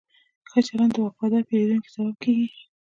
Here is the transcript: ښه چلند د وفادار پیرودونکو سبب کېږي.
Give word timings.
ښه 0.49 0.59
چلند 0.67 0.91
د 0.93 0.97
وفادار 1.05 1.41
پیرودونکو 1.49 1.93
سبب 1.95 2.15
کېږي. 2.23 2.59